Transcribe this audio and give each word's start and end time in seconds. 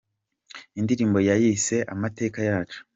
Indirimbo 0.79 1.17
yayise 1.29 1.75
‘Amateka 1.93 2.39
Yacu. 2.49 2.79